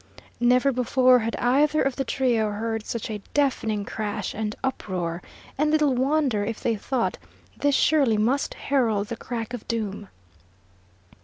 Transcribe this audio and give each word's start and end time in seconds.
Never 0.39 0.71
before 0.71 1.19
had 1.19 1.35
either 1.35 1.83
of 1.83 1.95
the 1.95 2.03
trio 2.03 2.49
heard 2.49 2.87
such 2.87 3.11
a 3.11 3.21
deafening 3.35 3.85
crash 3.85 4.33
and 4.33 4.55
uproar, 4.63 5.21
and 5.59 5.69
little 5.69 5.93
wonder 5.93 6.43
if 6.43 6.59
they 6.59 6.75
thought 6.75 7.19
this 7.55 7.75
surely 7.75 8.17
must 8.17 8.55
herald 8.55 9.09
the 9.09 9.15
crack 9.15 9.53
of 9.53 9.67
doom! 9.67 10.07